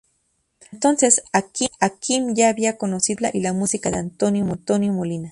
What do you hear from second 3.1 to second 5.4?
la copla y la música de Antonio Molina.